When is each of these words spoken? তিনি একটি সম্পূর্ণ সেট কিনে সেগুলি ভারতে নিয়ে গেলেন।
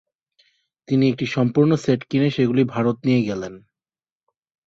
তিনি 0.87 1.03
একটি 1.09 1.25
সম্পূর্ণ 1.27 1.71
সেট 1.75 2.01
কিনে 2.09 2.29
সেগুলি 2.31 2.63
ভারতে 2.65 3.01
নিয়ে 3.07 3.21
গেলেন। 3.29 3.53